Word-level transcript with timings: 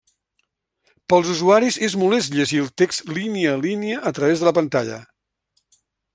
Pels 1.13 1.29
usuaris 1.33 1.77
és 1.89 1.97
molest 2.05 2.33
llegir 2.39 2.63
el 2.63 2.73
text 2.83 3.13
línia 3.19 3.53
a 3.59 3.61
línia 3.67 4.01
a 4.13 4.15
través 4.21 4.43
de 4.43 4.49
la 4.49 4.57
pantalla. 4.61 4.99